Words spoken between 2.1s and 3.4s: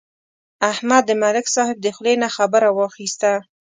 نه خبره واخیسته.